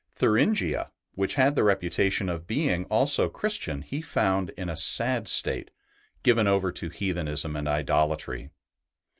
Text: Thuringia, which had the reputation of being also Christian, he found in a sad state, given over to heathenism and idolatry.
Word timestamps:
Thuringia, 0.15 0.89
which 1.13 1.35
had 1.35 1.55
the 1.55 1.61
reputation 1.63 2.27
of 2.27 2.47
being 2.47 2.85
also 2.85 3.29
Christian, 3.29 3.83
he 3.83 4.01
found 4.01 4.49
in 4.57 4.67
a 4.67 4.75
sad 4.75 5.27
state, 5.27 5.69
given 6.23 6.47
over 6.47 6.71
to 6.71 6.89
heathenism 6.89 7.55
and 7.55 7.67
idolatry. 7.67 8.49